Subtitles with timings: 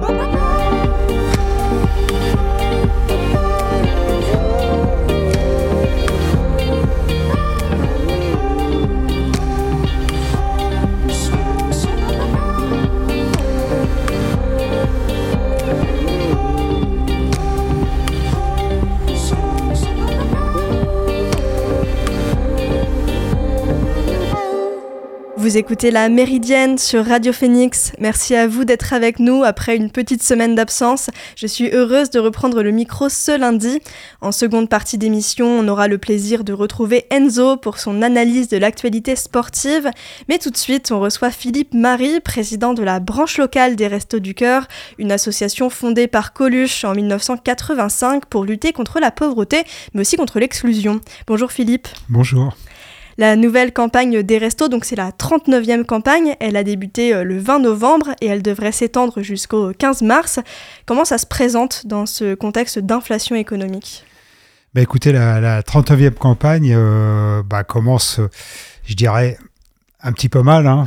[0.00, 0.29] Bye-bye.
[25.50, 27.90] Vous écoutez la Méridienne sur Radio Phoenix.
[27.98, 31.10] Merci à vous d'être avec nous après une petite semaine d'absence.
[31.34, 33.80] Je suis heureuse de reprendre le micro ce lundi.
[34.20, 38.58] En seconde partie d'émission, on aura le plaisir de retrouver Enzo pour son analyse de
[38.58, 39.90] l'actualité sportive.
[40.28, 44.20] Mais tout de suite, on reçoit Philippe Marie, président de la branche locale des Restos
[44.20, 50.02] du Cœur, une association fondée par Coluche en 1985 pour lutter contre la pauvreté, mais
[50.02, 51.00] aussi contre l'exclusion.
[51.26, 51.88] Bonjour Philippe.
[52.08, 52.54] Bonjour.
[53.20, 57.36] La nouvelle campagne des restos, donc c'est la 39e campagne, elle a débuté euh, le
[57.36, 60.40] 20 novembre et elle devrait s'étendre jusqu'au 15 mars.
[60.86, 64.06] Comment ça se présente dans ce contexte d'inflation économique?
[64.74, 68.20] Bah écoutez, la, 39e campagne euh, bah, commence,
[68.86, 69.36] je dirais,
[70.02, 70.86] un petit peu mal, hein,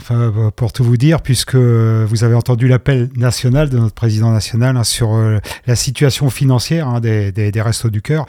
[0.55, 4.83] pour tout vous dire, puisque vous avez entendu l'appel national de notre président national hein,
[4.83, 8.25] sur euh, la situation financière hein, des, des, Restos du Cœur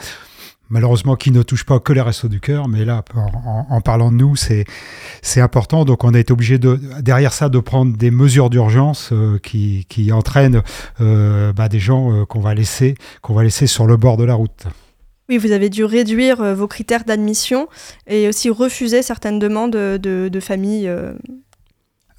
[0.68, 4.16] malheureusement qui ne touche pas que les restos du cœur, mais là, en, parlant de
[4.16, 4.66] nous, c'est
[5.40, 5.84] important.
[5.84, 9.86] Donc on a été obligé de, derrière ça de prendre des mesures d'urgence euh, qui,
[9.88, 10.62] qui, entraînent
[11.00, 14.24] euh, bah, des gens euh, qu'on va, laisser, qu'on va laisser sur le bord de
[14.24, 14.66] la route.
[15.30, 17.66] Oui, vous avez dû réduire vos critères d'admission
[18.06, 20.90] et aussi refuser certaines demandes de, de familles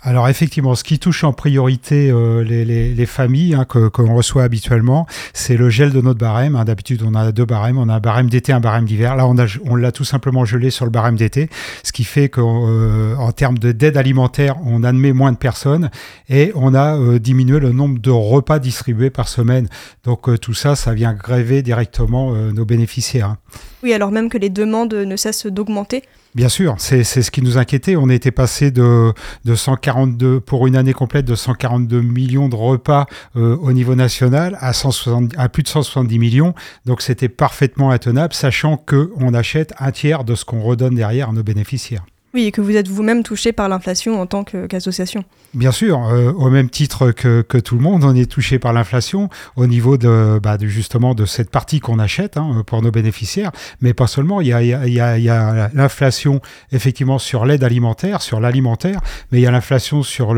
[0.05, 5.07] alors effectivement, ce qui touche en priorité euh, les, familles hein, que qu'on reçoit habituellement,
[5.33, 6.55] c'est le gel de notre barème.
[6.55, 6.63] Hein.
[6.63, 9.15] D'habitude, on a deux barèmes, on a un barème d'été, un barème d'hiver.
[9.15, 11.49] Là, on a on l'a tout simplement gelé sur le barème d'été,
[11.81, 15.89] ce qui fait qu'en euh, termes d'aide alimentaire, on admet moins de personnes
[16.29, 19.67] et on a euh, diminué le nombre de repas distribués par semaine.
[20.03, 23.29] Donc tout ça, ça vient gréver directement nos bénéficiaires.
[23.29, 23.37] Hein.
[23.81, 26.03] Oui, alors même que les demandes ne cessent d'augmenter.
[26.35, 27.95] Bien sûr, c'est ce qui nous inquiétait.
[27.95, 29.13] On était passé de,
[29.45, 33.05] de 142, pour une année complète, de 142 millions de repas
[33.37, 36.53] euh, au niveau national à, 160, à plus de 170 millions.
[36.85, 41.31] Donc c'était parfaitement intenable, sachant qu'on achète un tiers de ce qu'on redonne derrière à
[41.31, 42.05] nos bénéficiaires.
[42.35, 45.23] Oui, et que vous êtes vous-même touché par l'inflation en tant qu'association.
[45.53, 49.29] Bien sûr, euh, au même titre que, tout le monde, on est touché par l'inflation
[49.55, 53.93] au niveau de, bah, justement de cette partie qu'on achète hein, pour nos bénéficiaires, mais
[53.93, 54.41] pas seulement.
[54.41, 56.41] Il y a, l'inflation
[56.73, 58.99] effectivement sur l'aide alimentaire, sur l'alimentaire,
[59.31, 60.35] mais il y a l'inflation sur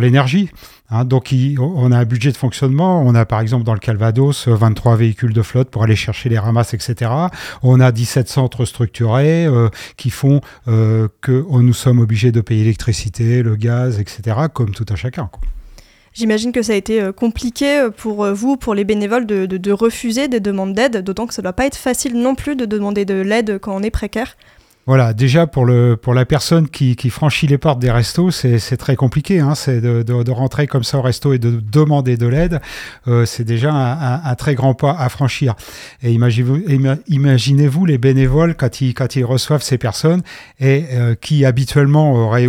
[0.00, 0.50] l'énergie.
[0.94, 3.02] Hein, donc, on a un budget de fonctionnement.
[3.04, 6.28] On a par exemple dans le Calvados 23 euh, véhicules de flotte pour aller chercher
[6.28, 7.10] les ramasses, etc.
[7.64, 12.62] On a 17 centres structurés euh, qui font euh, que nous sommes obligés de payer
[12.62, 14.36] l'électricité, le gaz, etc.
[14.52, 15.30] comme tout un chacun.
[16.12, 20.38] J'imagine que ça a été compliqué pour vous, pour les bénévoles, de, de refuser des
[20.38, 23.14] demandes d'aide, d'autant que ça ne doit pas être facile non plus de demander de
[23.14, 24.36] l'aide quand on est précaire.
[24.86, 28.96] Voilà, déjà pour, le, pour la personne qui, franchit les portes des restos, c'est très
[28.96, 29.40] compliqué.
[29.40, 32.60] Hein, c'est de, rentrer comme ça au resto et de demander de l'aide.
[33.08, 35.54] Euh, c'est déjà un, très grand pas à franchir.
[36.02, 36.58] Et imaginez-vous
[37.08, 40.22] imaginez les bénévoles quand ils, quand ils reçoivent ces personnes
[40.60, 42.48] et euh, qui habituellement auraient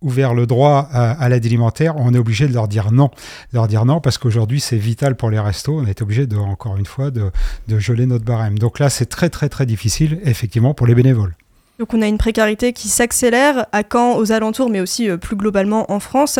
[0.00, 3.10] ouvert le droit à, à l'aide alimentaire, on est obligé de leur dire non.
[3.52, 5.78] Leur dire non parce qu'aujourd'hui c'est vital pour les restos.
[5.78, 7.30] On est obligé de, encore une fois, de,
[7.68, 8.58] de geler notre barème.
[8.58, 11.36] Donc là, c'est très très très difficile, effectivement, pour les bénévoles.
[11.78, 15.36] Donc on a une précarité qui s'accélère à Caen, aux alentours, mais aussi euh, plus
[15.36, 16.38] globalement en France.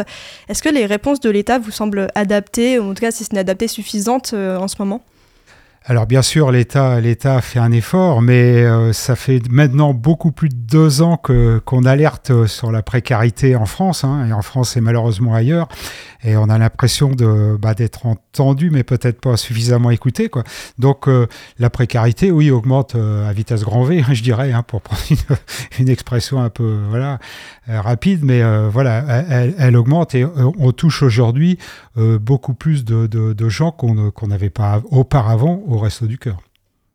[0.49, 3.35] Est-ce que les réponses de l'État vous semblent adaptées, ou en tout cas si ce
[3.35, 5.03] n'est adapté, suffisantes euh, en ce moment?
[5.89, 10.49] Alors bien sûr, l'État, l'État fait un effort, mais euh, ça fait maintenant beaucoup plus
[10.49, 14.77] de deux ans que qu'on alerte sur la précarité en France, hein, et en France
[14.77, 15.69] et malheureusement ailleurs,
[16.25, 20.43] et on a l'impression de bah, d'être entendu, mais peut-être pas suffisamment écouté, quoi.
[20.81, 21.29] Donc euh,
[21.61, 25.03] la précarité, oui, augmente euh, à vitesse grand V, je dirais, hein, pour prendre
[25.79, 27.21] une, expression un peu voilà
[27.69, 31.59] rapide, mais voilà, elle, elle, augmente et on touche aujourd'hui
[31.97, 36.39] beaucoup plus de, de, de gens qu'on qu'on n'avait pas auparavant au resto du cœur.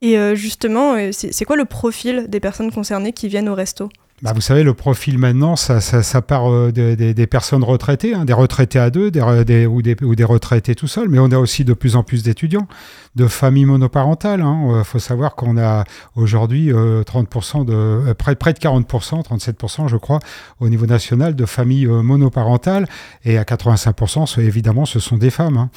[0.01, 3.89] Et euh, justement, euh, c'est quoi le profil des personnes concernées qui viennent au resto?
[4.21, 8.33] Bah, vous savez, le profil maintenant, ça, ça, part euh, des, personnes retraitées, hein, des
[8.33, 11.65] retraités à deux des, ou, des, ou des retraités tout seuls, mais on a aussi
[11.65, 12.67] de plus en plus d'étudiants,
[13.15, 14.39] de familles monoparentales.
[14.39, 14.83] Il hein.
[14.83, 15.83] faut savoir qu'on a
[16.15, 20.19] aujourd'hui 30% de, près, près de 40%, 37% je crois,
[20.59, 22.87] au niveau national de familles monoparentales,
[23.25, 25.57] et à 85%, évidemment, ce sont des femmes.
[25.57, 25.69] Hein.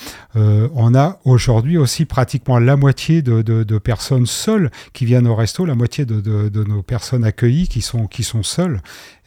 [0.74, 5.64] on a aujourd'hui aussi pratiquement la moitié de, de, personnes seules qui viennent au resto,
[5.64, 8.42] la moitié de, nos personnes accueillies qui sont, qui sont sont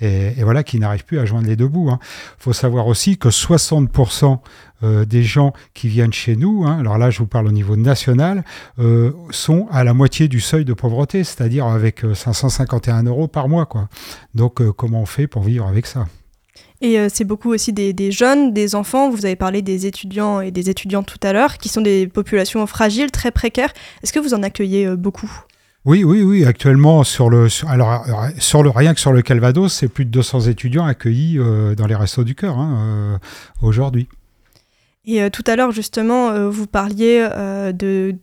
[0.01, 1.87] et, voilà qui n'arrivent plus à joindre les deux bouts.
[1.89, 1.99] Il hein.
[2.37, 4.39] faut savoir aussi que 60%
[4.83, 7.75] euh, des gens qui viennent chez nous, hein, alors là je vous parle au niveau
[7.75, 8.43] national,
[8.79, 13.67] euh, sont à la moitié du seuil de pauvreté, c'est-à-dire avec 551 euros par mois.
[14.35, 16.07] Donc comment on fait pour vivre avec ça?
[16.79, 19.09] Et c'est beaucoup aussi des, jeunes, des enfants.
[19.09, 22.65] Vous avez parlé des étudiants et des étudiantes tout à l'heure, qui sont des populations
[22.67, 23.73] fragiles, très précaires.
[24.03, 25.31] Est-ce que vous en accueillez beaucoup?
[25.87, 26.43] Oui, oui, oui.
[26.43, 28.05] Actuellement, sur le, alors,
[28.39, 31.87] sur le, rien que sur le Calvados, c'est plus de 200 étudiants accueillis euh, dans
[31.87, 33.17] les restos du cœur hein, euh,
[33.61, 34.09] aujourd'hui.
[35.05, 37.25] Et euh, tout à l'heure, justement, vous parliez
[37.73, 38.17] de,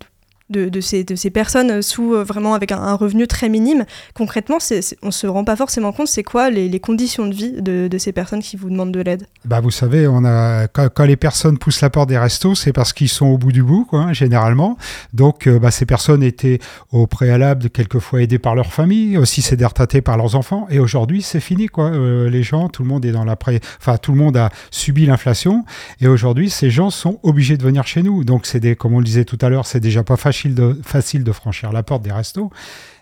[0.81, 3.85] ces, de ces personnes sous euh, vraiment avec un, revenu très minime.
[4.15, 4.59] Concrètement,
[5.03, 8.13] on ne se rend pas forcément compte, c'est quoi les, conditions de vie de, ces
[8.13, 9.27] personnes qui vous demandent de l'aide?
[9.45, 12.93] Bah Vous savez, on a, quand, les personnes poussent la porte des restos, c'est parce
[12.93, 14.77] qu'ils sont au bout du bout, quoi, généralement.
[15.13, 16.59] Donc, euh, bah, ces personnes étaient
[16.93, 19.57] au préalable quelquefois aidées par leur famille, aussi c'est
[20.05, 20.67] par leurs enfants.
[20.71, 21.67] Et aujourd'hui, c'est fini.
[21.67, 21.91] Quoi.
[21.91, 23.61] Euh, les gens, tout le monde est dans la pré...
[23.81, 25.65] Enfin, tout le monde a subi l'inflation.
[26.01, 28.25] Et aujourd'hui, ces gens sont obligés de venir chez nous.
[28.25, 28.47] Donc,
[28.79, 30.34] comme on le disait tout à l'heure, c'est déjà pas facile
[30.83, 32.51] facile de franchir la porte des restos.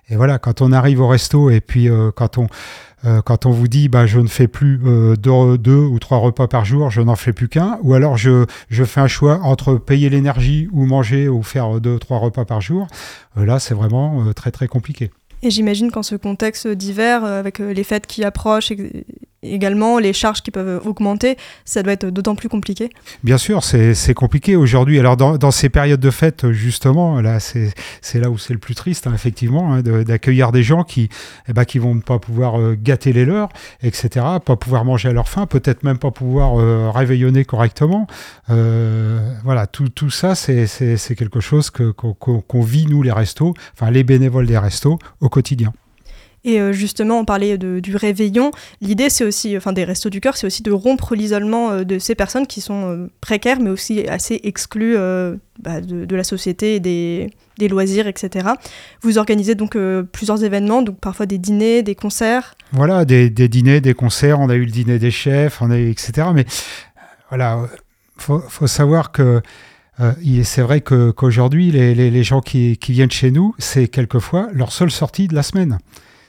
[0.08, 2.46] Et voilà, quand on arrive au resto et puis euh, quand on
[3.04, 6.48] euh, quand on vous dit bah je ne fais plus euh, deux, ou trois repas
[6.48, 9.74] par jour, je n'en fais plus qu'un, ou alors je, je fais un choix entre
[9.74, 12.86] payer l'énergie ou manger ou faire deux trois repas par jour,
[13.36, 15.10] là c'est vraiment très très compliqué.
[15.42, 18.72] Et j'imagine qu'en ce contexte d'hiver, avec les fêtes qui approchent
[19.42, 22.90] également les charges qui peuvent augmenter, ça doit être d'autant plus compliqué.
[23.24, 24.98] Bien sûr, c'est compliqué aujourd'hui.
[24.98, 27.72] Alors dans, ces périodes de fête, justement, là, c'est
[28.14, 31.08] là où c'est le plus triste, hein, effectivement, hein, d'accueillir des gens qui
[31.48, 33.48] eh ben, qui vont pas pouvoir euh, gâter les leurs,
[33.82, 38.06] etc., pas pouvoir manger à leur faim, peut-être même pas pouvoir euh, réveillonner correctement.
[38.50, 44.04] Euh, voilà, tout, tout ça, c'est quelque chose qu'on vit, nous, les restos, enfin les
[44.04, 45.72] bénévoles des restos, au quotidien.
[46.44, 48.50] Et euh, justement, on parlait du réveillon.
[48.80, 51.98] L'idée, c'est aussi, enfin des restos du cœur, c'est aussi de rompre l'isolement euh, de
[51.98, 54.96] ces personnes qui sont euh, précaires, mais aussi assez exclues
[55.60, 58.48] bah, de, la société et des, loisirs, etc.
[59.02, 59.76] Vous organisez donc
[60.10, 62.56] plusieurs événements, donc parfois des dîners, des concerts.
[62.72, 64.40] Voilà, des, dîners, des concerts.
[64.40, 66.28] On a eu le dîner des chefs, on a eu, etc.
[66.34, 66.44] Mais
[67.28, 67.68] voilà,
[68.16, 69.42] faut, faut savoir que
[70.42, 75.28] c'est vrai qu'aujourd'hui, les, les, gens qui, viennent chez nous, c'est quelquefois leur seule sortie
[75.28, 75.78] de la semaine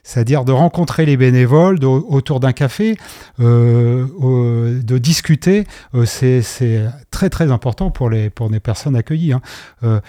[0.04, 2.98] c'est-à-dire de rencontrer les bénévoles autour d'un café,
[3.40, 5.66] euh, de discuter,
[5.96, 9.34] euh, c'est très très important pour les, pour les personnes accueillies.
[9.34, 10.02] Hein.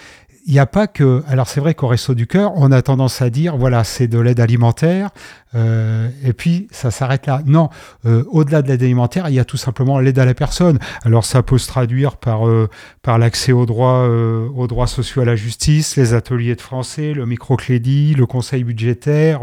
[0.45, 1.23] Euh, il n'y a pas que.
[1.27, 4.19] Alors, c'est vrai qu'au Resto du Cœur, on a tendance à dire voilà, c'est de
[4.19, 5.09] l'aide alimentaire,
[5.55, 7.41] euh, et puis ça s'arrête là.
[7.45, 7.69] Non,
[8.05, 10.79] euh, au-delà de l'aide alimentaire, il y a tout simplement l'aide à la personne.
[11.03, 12.69] Alors, ça peut se traduire par, euh,
[13.01, 17.25] par l'accès aux droits, aux droits sociaux à la justice, les ateliers de français, le
[17.25, 19.41] microcrédit, le conseil budgétaire,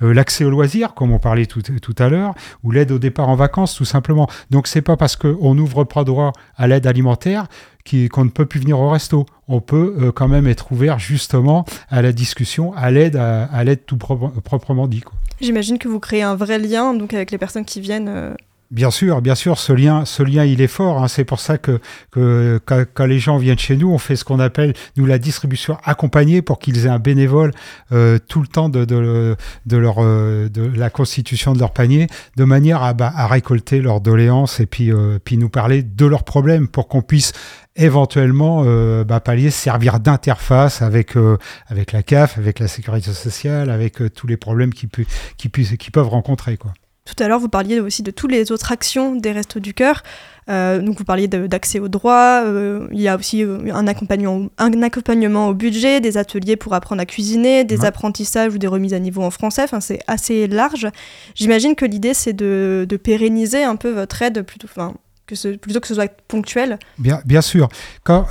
[0.00, 3.36] l'accès aux loisirs, comme on parlait tout, tout à l'heure, ou l'aide au départ en
[3.36, 4.28] vacances, tout simplement.
[4.50, 7.46] Donc, c'est pas parce qu'on n'ouvre pas droit à l'aide alimentaire
[7.84, 9.26] qu'on ne peut plus venir au resto.
[9.48, 13.84] On peut euh, quand même être ouvert justement à la discussion, à l'aide, à, l'aide
[13.86, 15.02] tout proprement dit.
[15.40, 18.34] J'imagine que vous créez un vrai lien donc avec les personnes qui viennent.
[18.72, 21.02] Bien sûr, bien sûr, ce lien, ce lien, il est fort.
[21.02, 21.08] Hein.
[21.08, 21.78] C'est pour ça que,
[22.10, 25.76] que quand, les gens viennent chez nous, on fait ce qu'on appelle nous la distribution
[25.84, 27.50] accompagnée pour qu'ils aient un bénévole
[27.92, 29.36] euh, tout le temps euh,
[29.66, 34.64] de la constitution de leur panier, de manière à, bah, à récolter leurs doléances et
[34.64, 37.34] puis euh, puis nous parler de leurs problèmes pour qu'on puisse
[37.76, 44.26] éventuellement euh, bah, pallier, servir d'interface avec la CAF, avec la sécurité sociale, avec tous
[44.26, 44.88] les problèmes qui,
[45.36, 46.58] qui peuvent rencontrer.
[47.04, 50.02] Tout à l'heure, vous parliez aussi de toutes les autres actions des Restos du Cœur.
[50.48, 52.42] Euh, donc, vous parliez d'accès aux droits.
[52.44, 56.74] Euh, il y a aussi euh, un accompagnement, un accompagnement au budget, des ateliers pour
[56.74, 59.62] apprendre à cuisiner, des apprentissages ou des remises à niveau en français.
[59.64, 60.86] Enfin, c'est assez large.
[61.34, 64.94] J'imagine que l'idée, c'est de, pérenniser un peu votre aide plutôt, enfin,
[65.26, 66.78] que ce, plutôt que ce soit ponctuel.
[66.98, 67.68] Bien, bien sûr.
[68.04, 68.26] Quand,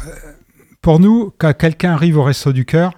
[0.82, 2.94] pour nous, quand quelqu'un arrive au Resto du Cœur,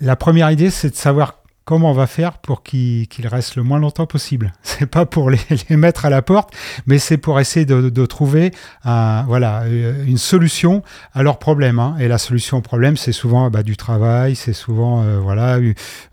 [0.00, 3.80] la première idée, c'est de savoir comment on va faire pour qu'ils restent le moins
[3.80, 4.52] longtemps possible.
[4.62, 5.30] C'est pas pour
[5.68, 6.54] les, mettre à la porte,
[6.86, 8.52] mais c'est pour essayer de, trouver
[8.86, 10.82] euh, une solution
[11.12, 11.78] à leurs problèmes.
[11.78, 11.96] Hein.
[11.98, 15.58] Et la solution au problème, c'est souvent bah, du travail, c'est souvent euh, voilà,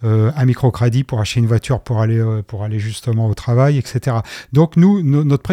[0.03, 4.17] euh, un microcrédit pour acheter une voiture pour aller, justement au travail, etc.
[4.53, 5.43] Donc nous, notre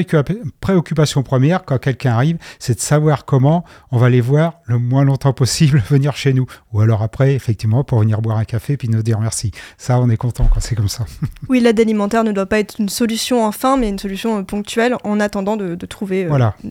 [0.60, 5.04] préoccupation première quand quelqu'un arrive, c'est de savoir comment on va les voir le moins
[5.04, 6.46] longtemps possible venir chez nous.
[6.72, 9.50] Ou alors après, effectivement, pour venir boire un café puis nous dire merci
[9.98, 11.06] on est content quand c'est comme ça.
[11.48, 15.18] Oui, l'aide alimentaire ne doit pas être une solution enfin, mais une solution ponctuelle en
[15.18, 16.28] attendant de, trouver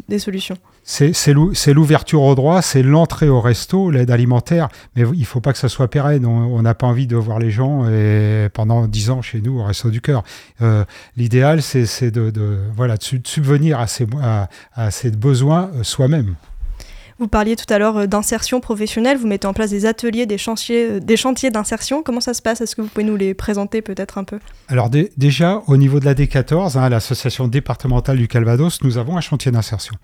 [0.07, 0.57] des solutions.
[0.83, 1.33] C'est
[1.73, 5.59] l'ouverture au droit, c'est l'entrée au resto, l'aide alimentaire, mais il ne faut pas que
[5.59, 6.25] ça soit pérenne.
[6.25, 9.63] On n'a pas envie de voir les gens et pendant 10 ans chez nous au
[9.63, 10.23] Resto du Cœur.
[10.61, 10.85] Euh,
[11.17, 14.07] l'idéal, c'est de, voilà, de subvenir à ces,
[14.73, 16.35] à ces besoins euh, soi-même.
[17.19, 20.38] Vous parliez tout à l'heure euh, d'insertion professionnelle, vous mettez en place des ateliers, des
[20.38, 22.01] chantiers, euh, des chantiers d'insertion.
[22.01, 22.61] Comment ça se passe?
[22.61, 24.39] Est-ce que vous pouvez nous les présenter peut-être un peu?
[24.69, 29.21] Alors déjà, au niveau de la D14, hein, l'association départementale du Calvados, nous avons un
[29.21, 29.95] chantier d'insertion.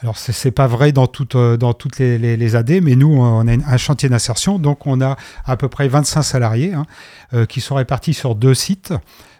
[0.00, 1.56] Alors ce n'est pas vrai dans, toutes euh,
[2.00, 4.58] les, AD, mais nous, on a un chantier d'insertion.
[4.58, 5.16] Donc on a
[5.46, 8.92] à peu près 25 salariés hein, qui sont répartis sur deux sites.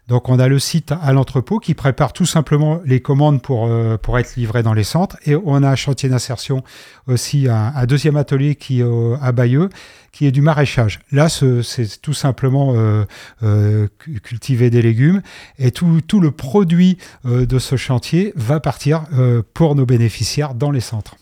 [0.07, 3.97] Donc on a le site à l'entrepôt qui prépare tout simplement les commandes pour, euh,
[3.97, 5.17] pour être livrées dans les centres.
[5.25, 6.63] Et on a un chantier d'insertion
[7.07, 8.87] aussi, un, deuxième atelier qui est
[9.21, 9.71] à Bayeux,
[10.13, 11.01] qui est du maraîchage.
[11.11, 13.05] Là, c'est tout simplement euh,
[13.43, 13.89] euh,
[14.23, 15.23] cultiver des légumes.
[15.59, 19.05] Et tout, tout le produit de ce chantier va partir
[19.55, 21.17] pour nos bénéficiaires dans les centres.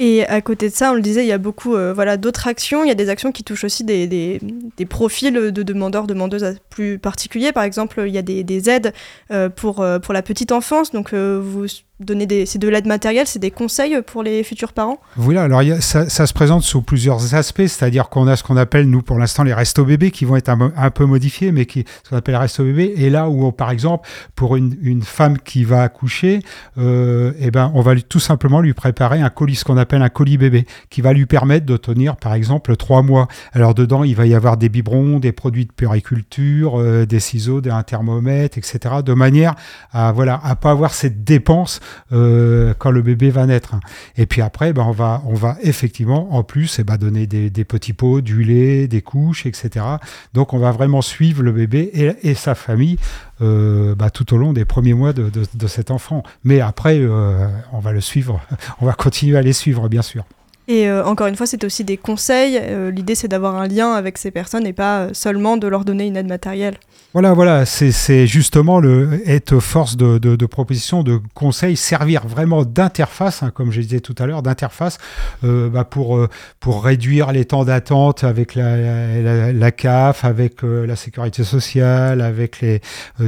[0.00, 2.48] Et à côté de ça, on le disait, il y a beaucoup euh, voilà, d'autres
[2.48, 2.82] actions.
[2.82, 4.40] Il y a des actions qui touchent aussi des,
[4.88, 7.52] profils de demandeurs, demandeuses plus particuliers.
[7.52, 8.92] Par exemple, il y a des, des aides
[9.30, 10.90] euh, pour, euh, pour la petite enfance.
[10.90, 11.66] Donc, vous
[12.00, 14.98] donner des, c'est de l'aide matérielle, c'est des conseils pour les futurs parents?
[15.16, 19.02] Voilà, alors ça, se présente sous plusieurs aspects, c'est-à-dire qu'on a ce qu'on appelle, nous,
[19.02, 22.16] pour l'instant, les restos bébés qui vont être un, peu modifiés, mais qui, ce qu'on
[22.16, 22.94] appelle restos bébés.
[22.96, 26.40] Et là où, par exemple, pour une, femme qui va accoucher,
[26.78, 30.08] euh, eh ben, on va tout simplement lui préparer un colis, ce qu'on appelle un
[30.08, 33.28] colis bébé, qui va lui permettre de tenir, par exemple, trois mois.
[33.52, 37.60] Alors dedans, il va y avoir des biberons, des produits de puriculture, euh, des ciseaux,
[37.60, 39.54] des, un thermomètre, etc., de manière
[39.92, 41.80] à voilà à pas avoir cette dépense
[42.12, 43.74] euh, quand le bébé va naître.
[44.16, 47.64] Et puis après, ben, on, va, on va effectivement, en plus, eh ben, donner des,
[47.64, 49.84] petits pots, du lait, des couches, etc.
[50.32, 51.90] Donc on va vraiment suivre le bébé
[52.22, 52.98] et, sa famille
[53.40, 55.30] euh, bah, tout au long des premiers mois de,
[55.66, 56.22] cet enfant.
[56.44, 58.40] Mais après, euh, on va le suivre,
[58.80, 60.24] on va continuer à les suivre, bien sûr.
[60.68, 62.60] Et encore une fois, c'est aussi des conseils.
[62.90, 66.16] L'idée, c'est d'avoir un lien avec ces personnes et pas seulement de leur donner une
[66.16, 66.76] aide matérielle.
[67.14, 73.52] Voilà, voilà, c'est justement le être force de, proposition, de conseil, servir vraiment d'interface, hein,
[73.54, 74.98] comme je disais tout à l'heure, d'interface
[75.44, 76.28] euh, bah, pour, euh,
[76.58, 82.80] pour réduire les temps d'attente avec la, CAF, avec euh, la sécurité sociale, avec les,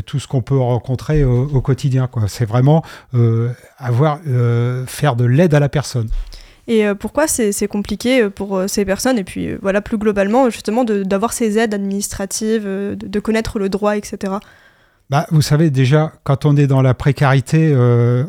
[0.05, 2.11] tout ce qu'on peut rencontrer au, au quotidien.
[2.27, 2.83] C'est vraiment
[3.79, 4.19] avoir,
[4.89, 6.09] faire de l'aide à la personne.
[6.69, 9.19] Et euh, pourquoi c'est compliqué euh, pour euh, ces personnes?
[9.19, 14.35] Et puis voilà, plus globalement, justement, d'avoir ces aides administratives, de, connaître le droit, etc.
[15.11, 17.75] Bah, vous savez, déjà, quand on est dans la précarité,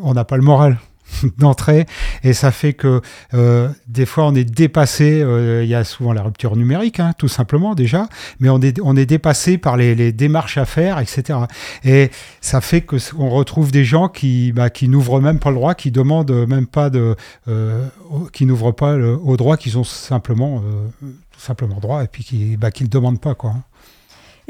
[0.02, 0.78] on n'a pas le moral.
[1.38, 1.86] d'entrée
[2.22, 3.00] et ça fait que
[3.34, 7.12] euh, des fois on est dépassé euh, il y a souvent la rupture numérique hein,
[7.16, 8.08] tout simplement déjà
[8.40, 11.40] mais on est, on est dépassé par les, démarches à faire etc
[11.84, 12.10] et
[12.40, 15.74] ça fait que on retrouve des gens qui, bah, qui n'ouvrent même pas le droit
[15.74, 17.16] qui demandent même pas de
[17.48, 17.86] euh,
[18.32, 20.62] qui n'ouvrent pas au droit qu'ils ont simplement
[21.00, 23.62] tout simplement droit et puis qui bah, qui demandent pas quoi hein.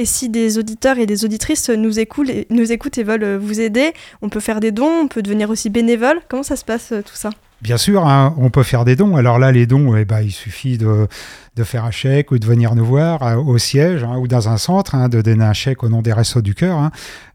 [0.00, 3.92] Et si des auditeurs et des auditrices nous écoutent, nous écoutent et veulent vous aider,
[4.22, 6.20] on peut faire des dons, on peut devenir aussi bénévole.
[6.28, 7.30] Comment ça se passe tout ça?
[7.60, 9.16] Bien sûr, hein, on peut faire des dons.
[9.16, 11.08] Alors là, les dons, eh ben, il suffit de,
[11.56, 14.48] de, faire un chèque ou de venir nous voir euh, au siège hein, ou dans
[14.48, 16.90] un centre, hein, de donner un chèque au nom des Restos du Cœur.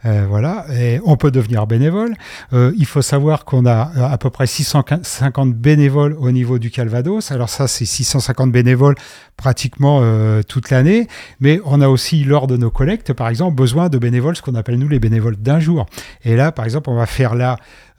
[0.06, 2.16] Euh, voilà, et on peut devenir bénévole.
[2.52, 7.32] Euh, il faut savoir qu'on a à peu près 650 bénévoles au niveau du Calvados.
[7.32, 8.96] Alors ça, c'est 650 bénévoles
[9.38, 10.02] pratiquement
[10.48, 11.08] toute l'année,
[11.40, 14.56] mais on a aussi lors de nos collectes, par exemple, besoin de bénévoles, ce qu'on
[14.56, 15.88] appelle nous les bénévoles d'un jour.
[16.24, 17.34] Et là, par exemple, on va faire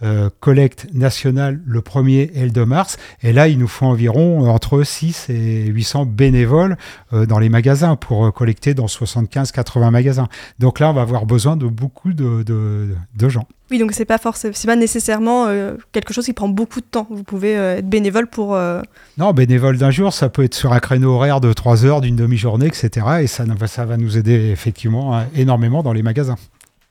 [0.02, 2.98] euh, collecte nationale le 1er et le 2 mars.
[3.22, 6.76] Et là, il nous faut environ entre 6 et 800 bénévoles
[7.12, 10.28] euh, dans les magasins pour euh, collecter dans 75-80 magasins.
[10.58, 13.46] Donc là, on va avoir besoin de beaucoup de, de, gens.
[13.70, 15.46] Oui, donc c'est pas forcément, c'est pas nécessairement
[15.92, 17.06] quelque chose qui prend beaucoup de temps.
[17.10, 18.58] Vous pouvez être bénévole pour.
[19.16, 22.16] Non, bénévole d'un jour, ça peut être sur un créneau horaire de 3 heures, d'une
[22.16, 23.06] demi-journée, etc.
[23.22, 26.36] Et ça, ça va nous aider effectivement énormément dans les magasins.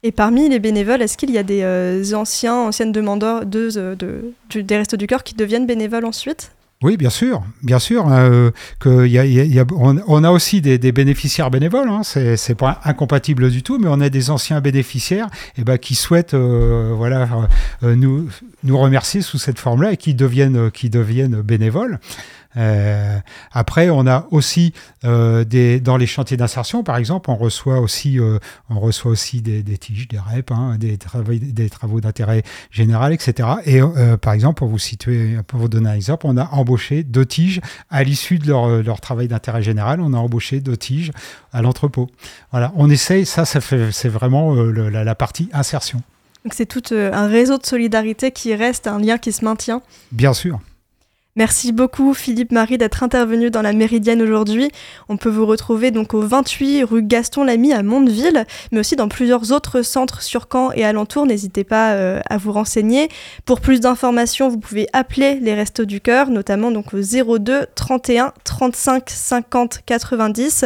[0.06, 4.62] Et parmi les bénévoles, est-ce qu'il y a des euh, anciens, anciennes demandeurs de, de,
[4.62, 6.51] des Restos du Cœur qui deviennent bénévoles ensuite?
[6.83, 8.07] Oui, bien sûr, bien sûr.
[8.07, 13.63] Hein, que y y on, a aussi des, bénéficiaires bénévoles, hein, c'est pas incompatible du
[13.63, 16.95] tout, mais on a des anciens bénéficiaires eh ben, qui souhaitent euh,
[17.83, 18.27] euh, nous,
[18.77, 21.99] remercier sous cette forme-là et qui deviennent bénévoles.
[23.51, 28.19] Après, on a aussi des, dans les chantiers d'insertion, par exemple, on reçoit aussi,
[28.69, 33.50] on reçoit aussi des, tiges, des REP, hein, des, travaux, des travaux d'intérêt général, etc.
[33.65, 33.79] Et
[34.22, 37.62] par exemple, pour vous situer, pour vous donner un exemple, on a embauché deux tiges
[37.89, 40.00] à l'issue de leur, leur travail d'intérêt général.
[40.01, 41.12] On a embauché deux tiges
[41.51, 42.10] à l'entrepôt.
[42.51, 46.01] Voilà, on essaye, ça, ça fait, c'est vraiment la, la partie insertion.
[46.43, 49.81] Donc c'est tout euh, un réseau de solidarité qui reste, un lien qui se maintient.
[50.12, 50.60] Bien sûr.
[51.35, 54.69] Merci beaucoup Philippe Marie d'être intervenu dans la Méridienne aujourd'hui.
[55.09, 59.07] On peut vous retrouver donc au 28 rue Gaston Lamy à Mondeville, mais aussi dans
[59.07, 61.25] plusieurs autres centres sur Caen et alentours.
[61.25, 63.09] N'hésitez pas euh, à vous renseigner.
[63.45, 68.31] Pour plus d'informations, vous pouvez appeler les Restos du Cœur, notamment donc au 02 31
[68.43, 70.65] 35 50 90.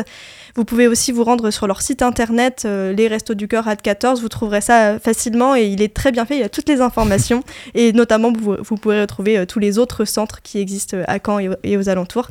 [0.56, 3.78] Vous pouvez aussi vous rendre sur leur site internet, euh, les Restos du Cœur à
[3.78, 4.22] 14.
[4.22, 6.36] Vous trouverez ça euh, facilement et il est très bien fait.
[6.36, 7.42] Il y a toutes les informations
[7.74, 11.90] et notamment vous, pourrez retrouver tous les autres centres qui existent à Caen et, aux
[11.90, 12.28] alentours.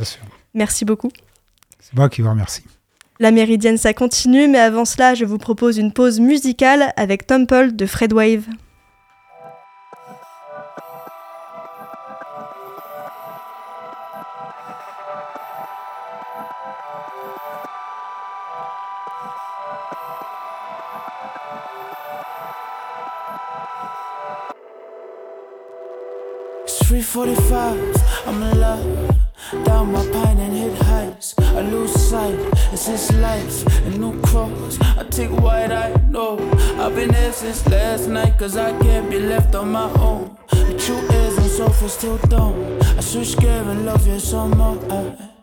[0.54, 1.10] Merci beaucoup.
[1.80, 2.64] C'est moi qui vous remercie.
[3.18, 7.72] La méridienne, ça continue, mais avant cela, je vous propose une pause musicale avec Temple
[7.72, 8.44] de Fred Wave.
[26.68, 27.85] It's 345, I'm in love.
[29.64, 31.34] Down my pine and hit heights.
[31.38, 32.38] I lose sight,
[32.72, 34.80] it's his life, a new cross.
[34.80, 36.38] I take what I know.
[36.78, 40.36] I've been here since last night, cause I can't be left on my own.
[40.50, 42.82] The truth is, I'm so far still don't.
[42.82, 45.35] I switch scared and love you so much.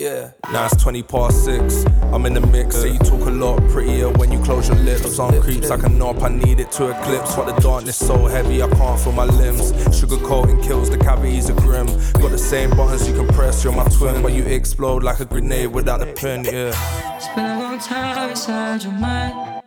[0.00, 1.84] Yeah, now it's 20 past six.
[2.10, 2.76] I'm in the mix.
[2.76, 5.18] Say you talk a lot prettier when you close your lips.
[5.18, 7.36] On creeps like a knob, I need it to eclipse.
[7.36, 9.74] What the darkness so heavy, I can't feel my limbs.
[9.94, 11.84] Sugar coating kills the cavities are grim.
[12.14, 14.22] Got the same buttons you can press, you're my twin.
[14.22, 16.72] But you explode like a grenade without the pin, yeah.
[17.16, 19.62] It's been a long time inside your mind.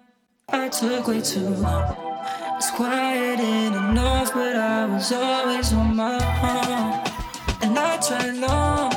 [0.49, 1.95] I took way too long.
[2.57, 7.69] It's quiet enough, but I was always on my own.
[7.69, 8.92] And I tried long.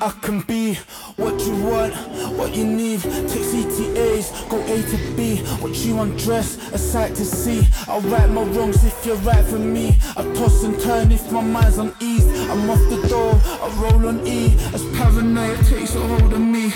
[0.00, 0.74] I can be
[1.16, 1.94] what you want,
[2.38, 3.02] what you need.
[3.02, 5.36] Take CTAs, go A to B.
[5.60, 7.66] What you undress, a sight to see.
[7.86, 9.98] I'll right my wrongs if you're right for me.
[10.16, 12.26] I toss and turn if my mind's on ease.
[12.48, 14.54] I'm off the door, I roll on E.
[14.72, 16.72] As paranoia takes a hold of me.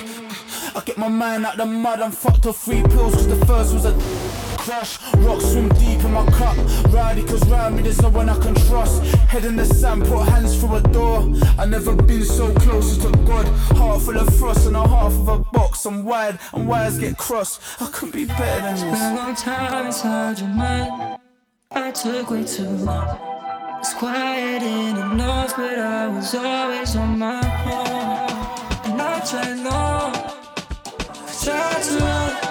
[0.74, 3.72] I get my mind out the mud, I'm fucked off three pills, cause the first
[3.74, 3.92] was a
[4.70, 4.98] crash.
[5.26, 6.56] Rock swim deep in my cup.
[6.92, 9.02] Rowdy, cause round me there's no one I can trust.
[9.32, 11.18] Head in the sand, put hands through a door.
[11.58, 13.46] I never been so close to God.
[13.78, 15.84] Heart full of frost and a half of a box.
[15.86, 17.60] I'm wide and wires get crossed.
[17.80, 18.82] I could be better than this.
[18.82, 21.18] Been a long time inside your mind.
[21.72, 23.18] I took way too long.
[23.80, 27.40] It's quiet in the north, but I was always on my
[27.74, 28.92] own.
[28.92, 30.14] And I tried long,
[31.28, 32.49] I tried to run,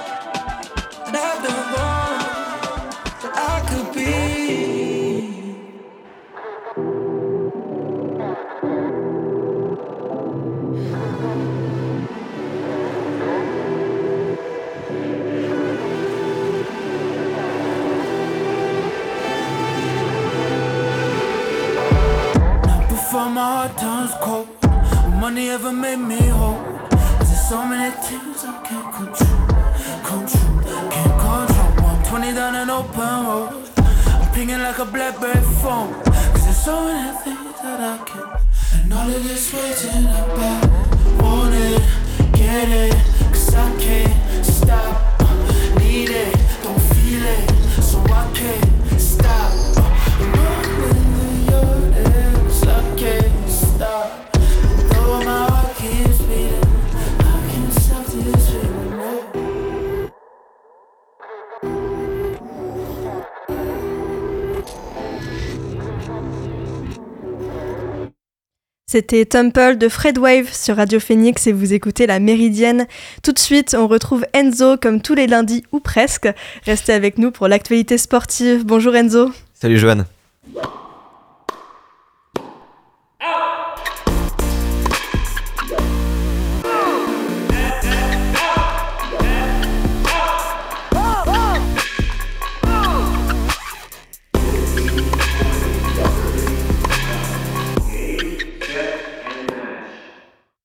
[69.00, 72.86] C'était Temple de Fred Wave sur Radio Phoenix et vous écoutez la Méridienne.
[73.24, 76.28] Tout de suite, on retrouve Enzo comme tous les lundis ou presque.
[76.66, 78.66] Restez avec nous pour l'actualité sportive.
[78.66, 79.32] Bonjour Enzo.
[79.54, 80.04] Salut Joanne.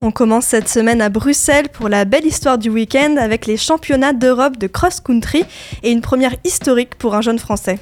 [0.07, 4.13] On commence cette semaine à Bruxelles pour la belle histoire du week-end avec les championnats
[4.13, 5.47] d'Europe de cross-country
[5.83, 7.79] et une première historique pour un jeune Français.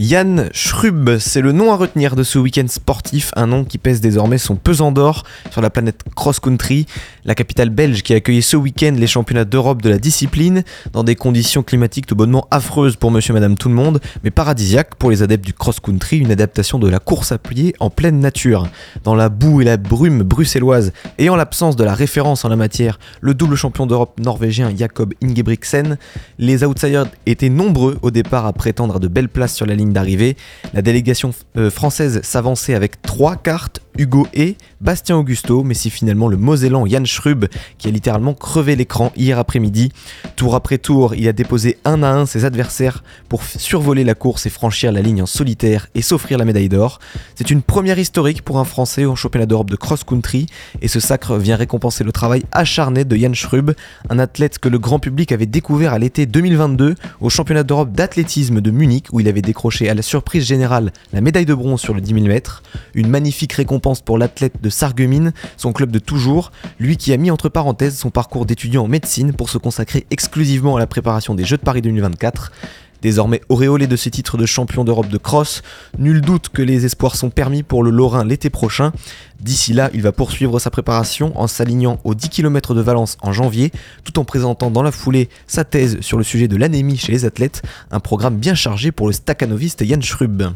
[0.00, 4.00] Yann Schrub, c'est le nom à retenir de ce week-end sportif, un nom qui pèse
[4.00, 6.86] désormais son pesant d'or sur la planète cross-country,
[7.24, 11.02] la capitale belge qui a accueilli ce week-end les championnats d'Europe de la discipline, dans
[11.02, 15.10] des conditions climatiques tout bonnement affreuses pour monsieur madame tout le monde, mais paradisiaques pour
[15.10, 18.68] les adeptes du cross-country, une adaptation de la course à pied en pleine nature.
[19.02, 22.56] Dans la boue et la brume bruxelloise, et en l'absence de la référence en la
[22.56, 25.98] matière, le double champion d'Europe norvégien Jakob Ingebrigtsen,
[26.38, 29.87] les outsiders étaient nombreux au départ à prétendre à de belles places sur la ligne
[29.92, 30.36] d'arrivée.
[30.74, 36.28] La délégation euh, française s'avançait avec trois cartes, Hugo et Bastien Augusto, mais c'est finalement
[36.28, 37.46] le Mosellan Jan Schrub
[37.78, 39.90] qui a littéralement crevé l'écran hier après-midi.
[40.36, 44.46] Tour après tour, il a déposé un à un ses adversaires pour survoler la course
[44.46, 47.00] et franchir la ligne en solitaire et s'offrir la médaille d'or.
[47.34, 50.46] C'est une première historique pour un Français au championnat d'Europe de cross-country
[50.80, 53.72] et ce sacre vient récompenser le travail acharné de Jan Schrub,
[54.10, 58.60] un athlète que le grand public avait découvert à l'été 2022 au championnat d'Europe d'athlétisme
[58.60, 61.94] de Munich où il avait décroché à la surprise générale la médaille de bronze sur
[61.94, 62.62] le 10 000 mètres.
[62.94, 67.30] Une magnifique récompense pour l'athlète de Sarreguemines, son club de toujours, lui qui a mis
[67.30, 71.44] entre parenthèses son parcours d'étudiant en médecine pour se consacrer exclusivement à la préparation des
[71.44, 72.52] Jeux de Paris 2024.
[73.00, 75.62] Désormais auréolé de ses titres de champion d'Europe de cross,
[75.98, 78.92] nul doute que les espoirs sont permis pour le Lorrain l'été prochain.
[79.40, 83.32] D'ici là, il va poursuivre sa préparation en s'alignant aux 10 km de Valence en
[83.32, 83.70] janvier,
[84.02, 87.24] tout en présentant dans la foulée sa thèse sur le sujet de l'anémie chez les
[87.24, 90.54] athlètes, un programme bien chargé pour le staccanoviste Jan Schrub.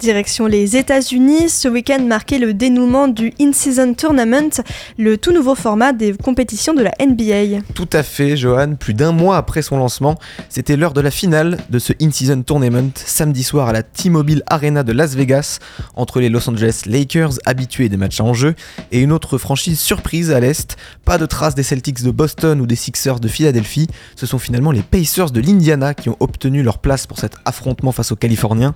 [0.00, 4.62] Direction les États-Unis, ce week-end marquait le dénouement du In-Season Tournament,
[4.98, 7.62] le tout nouveau format des compétitions de la NBA.
[7.74, 8.74] Tout à fait, Johan.
[8.74, 10.18] Plus d'un mois après son lancement,
[10.48, 14.82] c'était l'heure de la finale de ce In-Season Tournament, samedi soir à la T-Mobile Arena
[14.82, 15.60] de Las Vegas,
[15.94, 18.54] entre les Los Angeles Lakers, habitués des matchs en jeu,
[18.90, 20.76] et une autre franchise surprise à l'Est.
[21.04, 24.70] Pas de traces des Celtics de Boston ou des Sixers de Philadelphie, ce sont finalement
[24.70, 28.74] les Pacers de l'Indiana qui ont obtenu leur place pour cet affrontement face aux Californiens.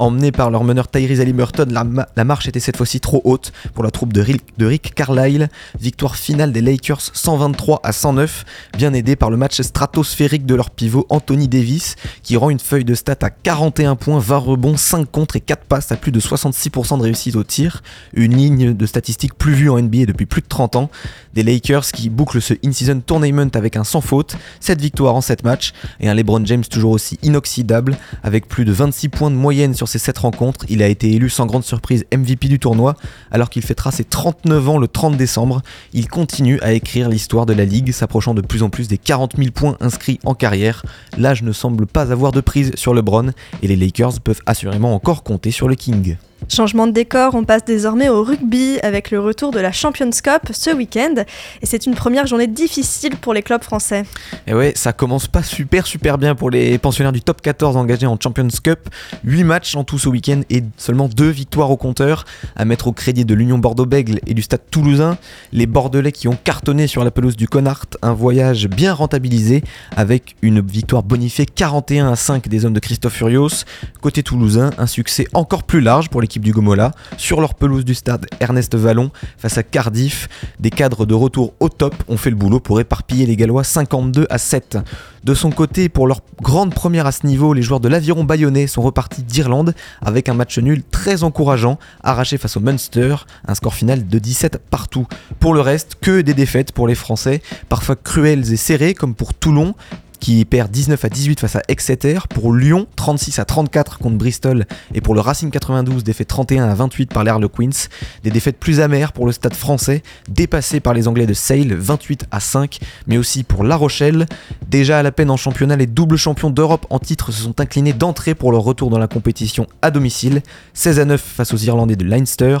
[0.00, 1.84] Emmenés par leur meneur Tyrese Halliburton, la,
[2.16, 5.50] la, marche était cette fois-ci trop haute pour la troupe de Rick, Carlisle.
[5.78, 8.46] Victoire finale des Lakers 123 à 109,
[8.78, 12.86] bien aidé par le match stratosphérique de leur pivot Anthony Davis, qui rend une feuille
[12.86, 16.20] de stats à 41 points, 20 rebonds, 5 contre et 4 passes à plus de
[16.20, 17.82] 66% de réussite au tir.
[18.14, 20.90] Une ligne de statistiques plus vue en NBA depuis plus de 30 ans.
[21.34, 25.44] Des Lakers qui bouclent ce in-season tournament avec un sans faute, 7 victoires en 7
[25.44, 29.74] matchs, et un LeBron James toujours aussi inoxydable, avec plus de 26 points de moyenne
[29.74, 30.64] sur ces 7 rencontres.
[30.68, 32.96] Il a été élu sans grande surprise MVP du tournoi,
[33.30, 35.62] alors qu'il fêtera ses 39 ans le 30 décembre.
[35.92, 39.36] Il continue à écrire l'histoire de la ligue, s'approchant de plus en plus des 40
[39.36, 40.84] 000 points inscrits en carrière.
[41.18, 45.22] L'âge ne semble pas avoir de prise sur LeBron, et les Lakers peuvent assurément encore
[45.22, 46.16] compter sur le King.
[46.48, 50.50] Changement de décor, on passe désormais au rugby avec le retour de la Champions Cup
[50.52, 51.14] ce week-end.
[51.62, 54.04] Et c'est une première journée difficile pour les clubs français.
[54.46, 58.06] Et ouais, ça commence pas super super bien pour les pensionnaires du top 14 engagés
[58.06, 58.88] en Champions Cup.
[59.24, 62.24] 8 matchs en tout ce week-end et seulement 2 victoires au compteur.
[62.56, 65.18] À mettre au crédit de l'Union Bordeaux-Bègle et du Stade Toulousain.
[65.52, 67.86] Les Bordelais qui ont cartonné sur la pelouse du Connard.
[68.02, 69.62] Un voyage bien rentabilisé
[69.94, 73.64] avec une victoire bonifiée 41 à 5 des hommes de Christophe Furios.
[74.00, 78.26] Côté Toulousain, un succès encore plus large pour du Gomola sur leur pelouse du stade
[78.40, 80.28] Ernest Vallon face à Cardiff.
[80.60, 84.26] Des cadres de retour au top ont fait le boulot pour éparpiller les Gallois 52
[84.30, 84.78] à 7.
[85.24, 88.66] De son côté, pour leur grande première à ce niveau, les joueurs de l'Aviron Bayonnais
[88.66, 93.16] sont repartis d'Irlande avec un match nul très encourageant, arraché face au Munster,
[93.46, 95.06] un score final de 17 partout.
[95.38, 99.34] Pour le reste, que des défaites pour les Français, parfois cruelles et serrées comme pour
[99.34, 99.74] Toulon,
[100.20, 102.18] qui perd 19 à 18 face à Exeter.
[102.28, 104.66] Pour Lyon, 36 à 34 contre Bristol.
[104.94, 107.88] Et pour le Racing 92, défaite 31 à 28 par l'Harlequins.
[108.22, 112.26] Des défaites plus amères pour le stade français, dépassé par les Anglais de Sale, 28
[112.30, 112.78] à 5.
[113.06, 114.26] Mais aussi pour La Rochelle.
[114.68, 117.92] Déjà à la peine en championnat, les doubles champions d'Europe en titre se sont inclinés
[117.92, 120.42] d'entrée pour leur retour dans la compétition à domicile.
[120.74, 122.58] 16 à 9 face aux Irlandais de Leinster.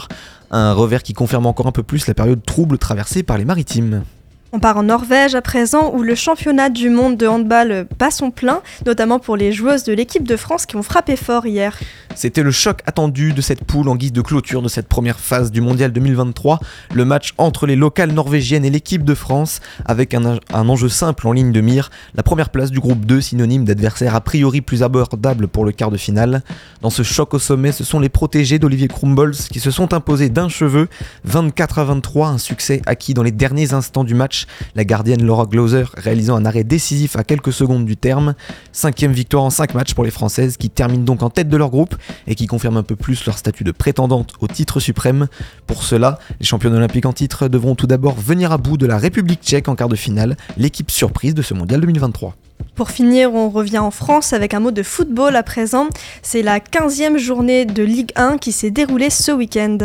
[0.50, 4.02] Un revers qui confirme encore un peu plus la période trouble traversée par les maritimes.
[4.52, 8.32] On part en Norvège à présent où le championnat du monde de handball bat son
[8.32, 11.78] plein, notamment pour les joueuses de l'équipe de France qui ont frappé fort hier.
[12.16, 15.52] C'était le choc attendu de cette poule en guise de clôture de cette première phase
[15.52, 16.58] du mondial 2023,
[16.92, 21.28] le match entre les locales norvégiennes et l'équipe de France, avec un, un, enjeu simple
[21.28, 24.82] en ligne de mire, la première place du groupe 2, synonyme d'adversaire a priori plus
[24.82, 26.42] abordable pour le quart de finale.
[26.82, 30.28] Dans ce choc au sommet, ce sont les protégés d'Olivier Krumbols qui se sont imposés
[30.28, 30.88] d'un cheveu,
[31.22, 34.39] 24 à 23, un succès acquis dans les derniers instants du match
[34.74, 38.34] la gardienne Laura Glauser réalisant un arrêt décisif à quelques secondes du terme.
[38.72, 41.70] Cinquième victoire en 5 matchs pour les Françaises qui terminent donc en tête de leur
[41.70, 45.28] groupe et qui confirment un peu plus leur statut de prétendante au titre suprême.
[45.66, 48.98] Pour cela, les championnes olympiques en titre devront tout d'abord venir à bout de la
[48.98, 52.34] République tchèque en quart de finale, l'équipe surprise de ce mondial 2023.
[52.80, 55.88] Pour finir, on revient en France avec un mot de football à présent.
[56.22, 59.76] C'est la 15e journée de Ligue 1 qui s'est déroulée ce week-end.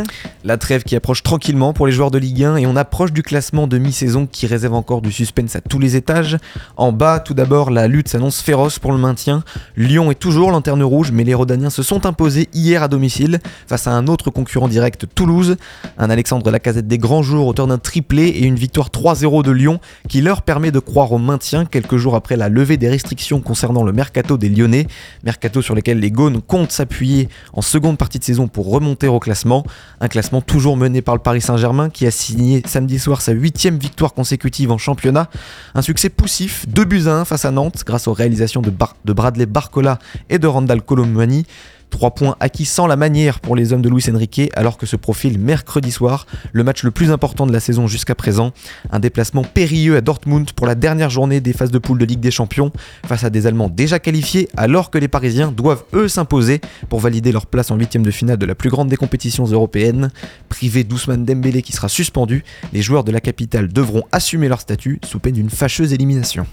[0.44, 3.22] La trêve qui approche tranquillement pour les joueurs de Ligue 1 et on approche du
[3.22, 6.38] classement de mi-saison qui réserve encore du suspense à tous les étages.
[6.78, 9.44] En bas, tout d'abord, la lutte s'annonce féroce pour le maintien.
[9.76, 13.86] Lyon est toujours lanterne rouge, mais les Rodaniens se sont imposés hier à domicile face
[13.86, 15.56] à un autre concurrent direct, Toulouse.
[15.98, 19.80] Un Alexandre Lacazette des grands jours, auteur d'un triplé et une victoire 3-0 de Lyon
[20.08, 23.82] qui leur permet de croire au maintien quelques jours après la levée des restrictions concernant
[23.82, 24.86] le mercato des Lyonnais,
[25.24, 29.18] mercato sur lequel les Gaunes comptent s'appuyer en seconde partie de saison pour remonter au
[29.18, 29.64] classement,
[30.00, 33.78] un classement toujours mené par le Paris Saint-Germain qui a signé samedi soir sa huitième
[33.78, 35.28] victoire consécutive en championnat,
[35.74, 38.72] un succès poussif, 2 buts à 1 face à Nantes grâce aux réalisations de,
[39.12, 41.46] Bradley Barcola et de Randall Colomwani.
[41.90, 44.96] Trois points acquis sans la manière pour les hommes de Luis Enrique, alors que se
[44.96, 48.52] profile mercredi soir le match le plus important de la saison jusqu'à présent.
[48.90, 52.20] Un déplacement périlleux à Dortmund pour la dernière journée des phases de poule de Ligue
[52.20, 52.72] des Champions,
[53.06, 57.32] face à des Allemands déjà qualifiés, alors que les Parisiens doivent eux s'imposer pour valider
[57.32, 60.10] leur place en huitième de finale de la plus grande des compétitions européennes.
[60.48, 65.00] Privé d'Ousmane Dembélé qui sera suspendu, les joueurs de la capitale devront assumer leur statut
[65.04, 66.46] sous peine d'une fâcheuse élimination.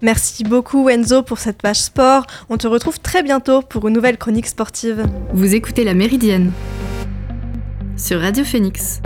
[0.00, 2.26] Merci beaucoup Enzo pour cette page sport.
[2.48, 5.04] On te retrouve très bientôt pour une nouvelle chronique sportive.
[5.32, 6.52] Vous écoutez La Méridienne
[7.96, 9.00] sur Radio Phoenix.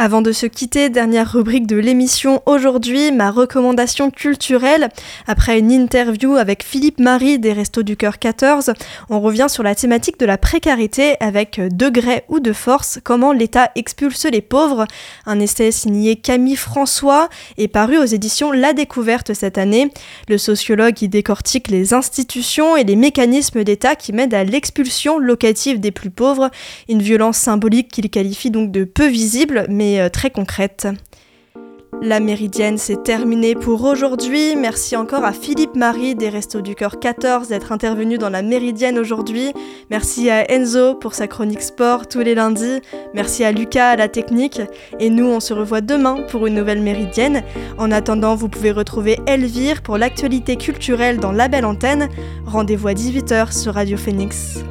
[0.00, 4.90] Avant de se quitter, dernière rubrique de l'émission aujourd'hui, ma recommandation culturelle.
[5.26, 8.74] Après une interview avec Philippe Marie des Restos du Cœur 14,
[9.10, 13.72] on revient sur la thématique de la précarité avec degré ou de force, comment l'État
[13.74, 14.86] expulse les pauvres.
[15.26, 19.90] Un essai signé Camille François est paru aux éditions La Découverte cette année.
[20.28, 25.80] Le sociologue y décortique les institutions et les mécanismes d'État qui mènent à l'expulsion locative
[25.80, 26.52] des plus pauvres,
[26.88, 30.88] une violence symbolique qu'il qualifie donc de peu visible, mais euh, très concrète.
[32.00, 34.54] La méridienne, c'est terminé pour aujourd'hui.
[34.54, 38.98] Merci encore à Philippe Marie des Restos du Cœur 14 d'être intervenu dans la méridienne
[38.98, 39.52] aujourd'hui.
[39.90, 42.82] Merci à Enzo pour sa chronique sport tous les lundis.
[43.14, 44.60] Merci à Lucas à la technique.
[45.00, 47.42] Et nous, on se revoit demain pour une nouvelle méridienne.
[47.78, 52.08] En attendant, vous pouvez retrouver Elvire pour l'actualité culturelle dans la belle antenne.
[52.46, 54.62] Rendez-vous à 18h sur Radio Phoenix.